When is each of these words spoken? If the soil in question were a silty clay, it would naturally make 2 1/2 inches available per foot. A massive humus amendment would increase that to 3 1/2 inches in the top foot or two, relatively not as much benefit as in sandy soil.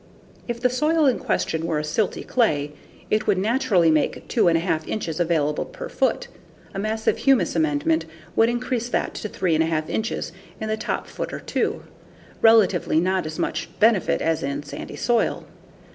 If 0.47 0.59
the 0.59 0.69
soil 0.71 1.05
in 1.05 1.19
question 1.19 1.67
were 1.67 1.77
a 1.77 1.83
silty 1.83 2.25
clay, 2.27 2.71
it 3.11 3.27
would 3.27 3.37
naturally 3.37 3.91
make 3.91 4.27
2 4.27 4.45
1/2 4.45 4.87
inches 4.87 5.19
available 5.19 5.63
per 5.63 5.89
foot. 5.89 6.27
A 6.73 6.79
massive 6.79 7.19
humus 7.19 7.55
amendment 7.55 8.05
would 8.35 8.49
increase 8.49 8.89
that 8.89 9.13
to 9.13 9.29
3 9.29 9.59
1/2 9.59 9.89
inches 9.89 10.31
in 10.59 10.69
the 10.69 10.75
top 10.75 11.05
foot 11.05 11.31
or 11.31 11.39
two, 11.39 11.83
relatively 12.41 12.99
not 12.99 13.27
as 13.27 13.37
much 13.37 13.69
benefit 13.79 14.23
as 14.23 14.41
in 14.41 14.63
sandy 14.63 14.95
soil. 14.95 15.45